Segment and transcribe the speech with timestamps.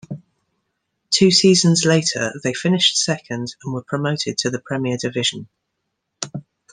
[1.11, 5.47] Two seasons later they finished second, and were promoted to the Premier Division.